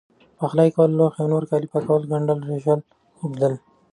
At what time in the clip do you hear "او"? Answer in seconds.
1.21-1.29